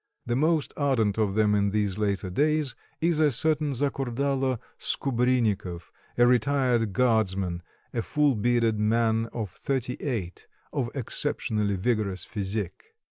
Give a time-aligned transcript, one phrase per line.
[0.25, 6.25] The most ardent of them in these later days is a certain Zakurdalo Skubrinikov, a
[6.25, 7.61] retired guardsman,
[7.93, 12.95] a full bearded man of thirty eight, of exceptionally vigorous physique.